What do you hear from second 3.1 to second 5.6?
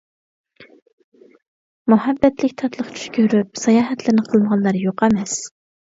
كۆرۈپ، ساياھەتلەرنى قىلمىغانلار يوق ئەمەس.